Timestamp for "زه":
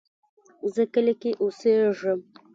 0.73-0.83